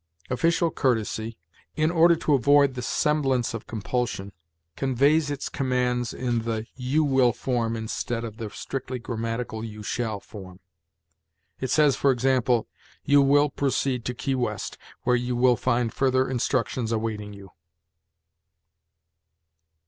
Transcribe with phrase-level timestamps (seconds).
[0.31, 1.37] Official courtesy,
[1.75, 4.31] in order to avoid the semblance of compulsion,
[4.75, 10.19] conveys its commands in the you will form instead of the strictly grammatical you shall
[10.19, 10.59] form.
[11.59, 12.67] It says, for example,
[13.03, 17.51] "You will proceed to Key West, where you will find further instructions awaiting you."